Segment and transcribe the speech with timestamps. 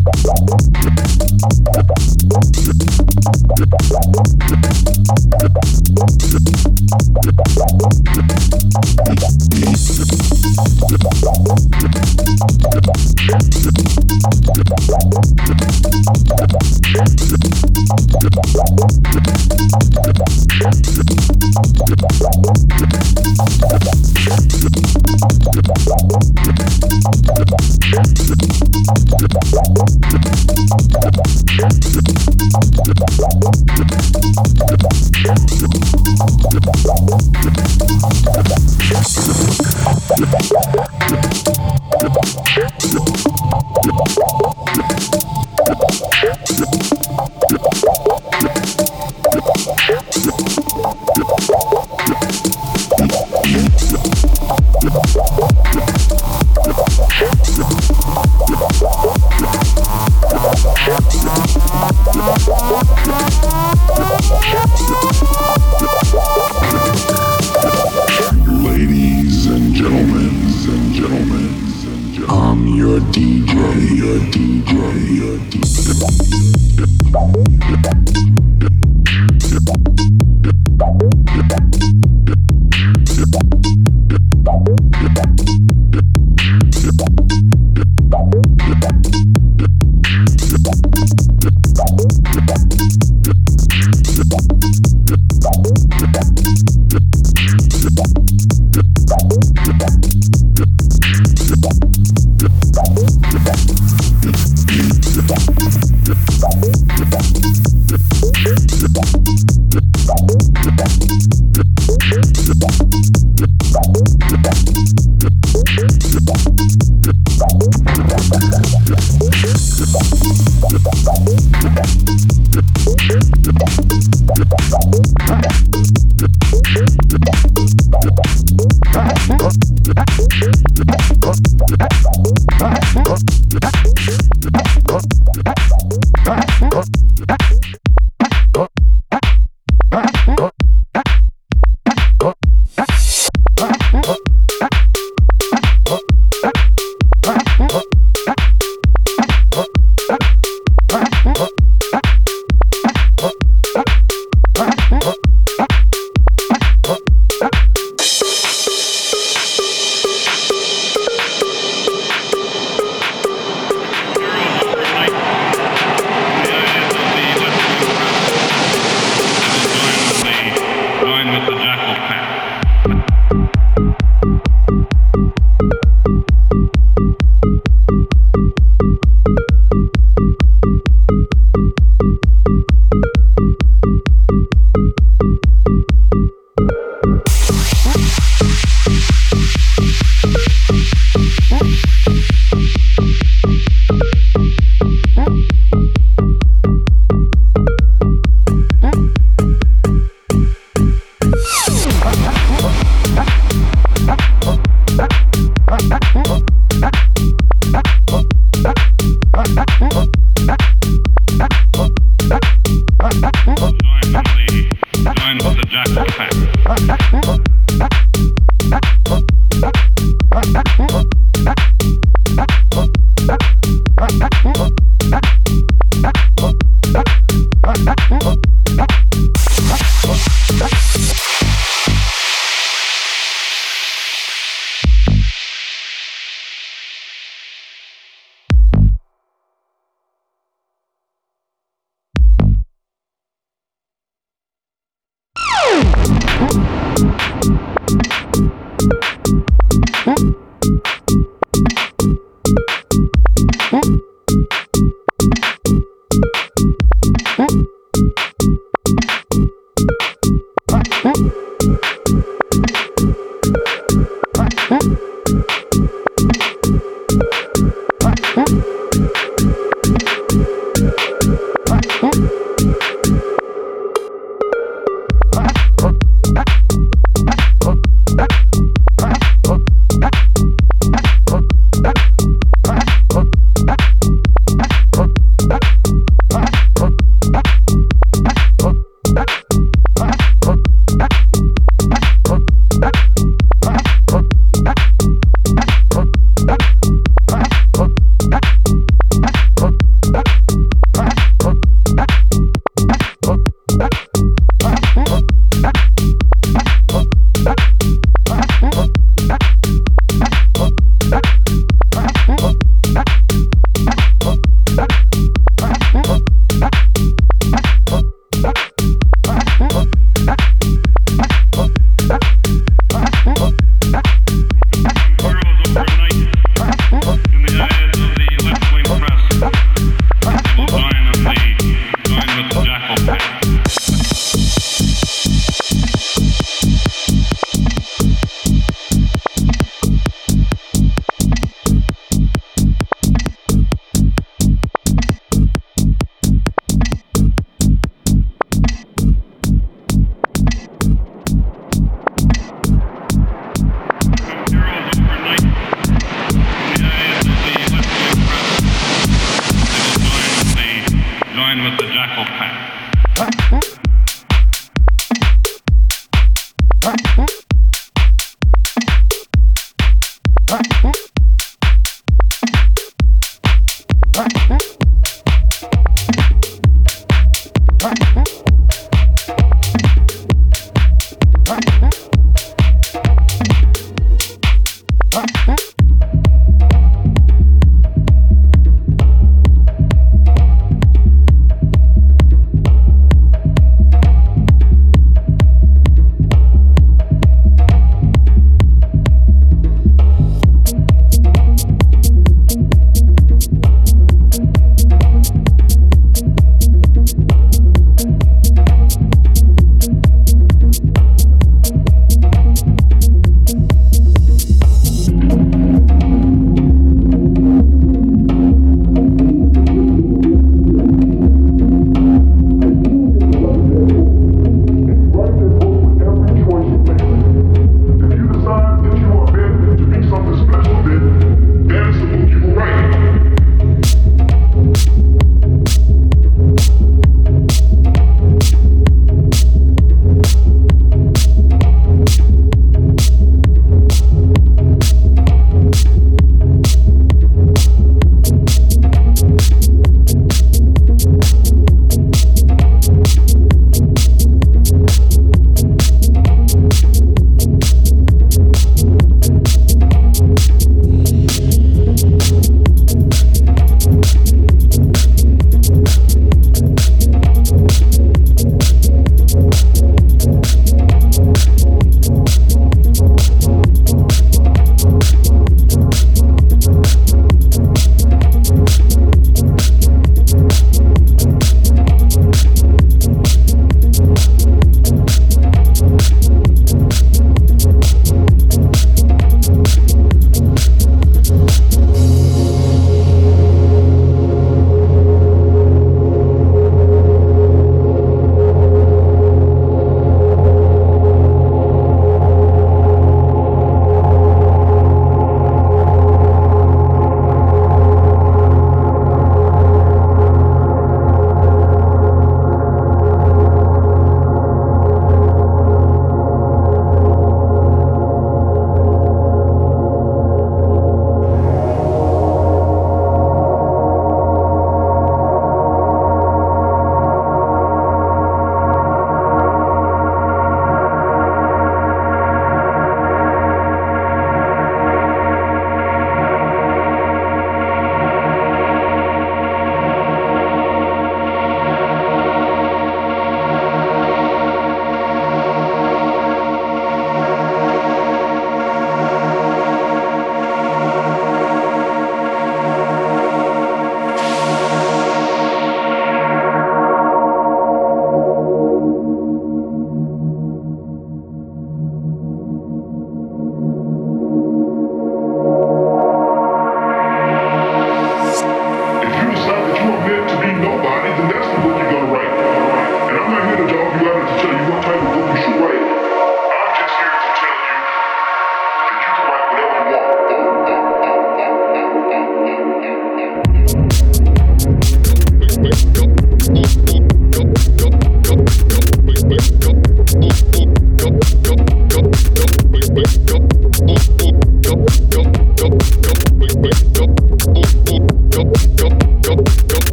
[0.00, 0.71] Gracias.